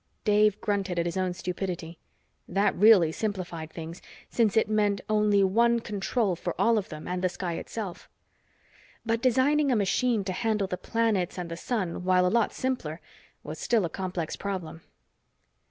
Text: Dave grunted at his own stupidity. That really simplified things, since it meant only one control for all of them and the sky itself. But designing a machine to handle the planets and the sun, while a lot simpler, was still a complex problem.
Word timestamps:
Dave 0.23 0.59
grunted 0.61 0.97
at 0.97 1.05
his 1.05 1.15
own 1.15 1.31
stupidity. 1.31 1.99
That 2.47 2.73
really 2.75 3.11
simplified 3.11 3.69
things, 3.71 4.01
since 4.31 4.57
it 4.57 4.67
meant 4.67 4.99
only 5.07 5.43
one 5.43 5.79
control 5.79 6.35
for 6.35 6.59
all 6.59 6.79
of 6.79 6.89
them 6.89 7.07
and 7.07 7.23
the 7.23 7.29
sky 7.29 7.53
itself. 7.53 8.09
But 9.05 9.21
designing 9.21 9.71
a 9.71 9.75
machine 9.75 10.23
to 10.23 10.33
handle 10.33 10.65
the 10.65 10.75
planets 10.75 11.37
and 11.37 11.51
the 11.51 11.55
sun, 11.55 12.03
while 12.03 12.25
a 12.25 12.33
lot 12.33 12.51
simpler, 12.51 12.99
was 13.43 13.59
still 13.59 13.85
a 13.85 13.89
complex 13.89 14.35
problem. 14.35 14.81